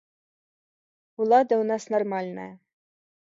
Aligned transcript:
Улада 1.25 1.55
ў 1.61 1.69
нас 1.73 1.83
нармальная. 1.97 2.49